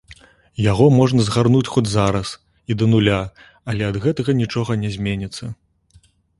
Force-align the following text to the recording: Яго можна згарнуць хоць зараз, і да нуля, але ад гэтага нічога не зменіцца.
Яго 0.71 0.85
можна 0.99 1.25
згарнуць 1.27 1.69
хоць 1.73 1.91
зараз, 1.91 2.31
і 2.69 2.79
да 2.81 2.89
нуля, 2.95 3.21
але 3.73 3.83
ад 3.91 4.03
гэтага 4.09 4.31
нічога 4.43 4.81
не 4.87 4.95
зменіцца. 4.99 5.43